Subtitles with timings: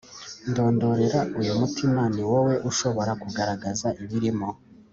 [0.49, 4.47] Ndondorera uyu mutima niwowe ushobora kugaragaza ibirimo